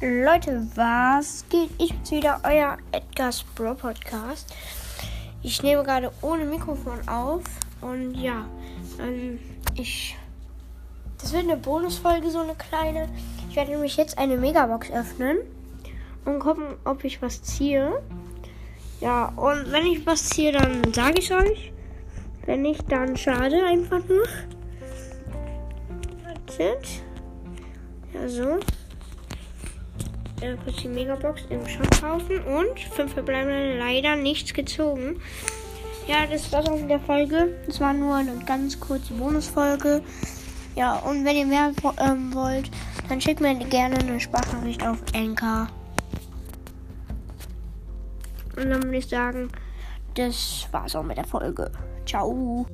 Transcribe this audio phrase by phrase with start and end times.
[0.00, 1.70] Leute, was geht?
[1.76, 4.54] Ich bin's wieder, euer Edgar's Bro Podcast.
[5.42, 7.42] Ich nehme gerade ohne Mikrofon auf
[7.80, 8.46] und ja,
[9.00, 9.40] ähm,
[9.74, 10.16] ich.
[11.20, 13.08] Das wird eine Bonusfolge, so eine kleine.
[13.50, 15.38] Ich werde nämlich jetzt eine Megabox öffnen
[16.24, 18.00] und gucken, ob ich was ziehe.
[19.00, 21.72] Ja, und wenn ich was ziehe, dann sage ich euch.
[22.46, 24.28] Wenn nicht, dann schade einfach nur.
[26.24, 26.86] Wartet.
[28.14, 28.60] Ja, so
[30.40, 35.20] äh, kurz die Megabox im Shop kaufen und fünf verbleibende leider nichts gezogen.
[36.06, 37.56] Ja, das war's auch mit der Folge.
[37.66, 40.02] Das war nur eine ganz kurze Bonusfolge.
[40.74, 42.70] Ja, und wenn ihr mehr ähm, wollt,
[43.08, 45.68] dann schickt mir gerne eine Sprachnachricht auf Anchor.
[48.56, 49.50] Und dann würde ich sagen,
[50.14, 51.70] das war's auch mit der Folge.
[52.06, 52.66] Ciao.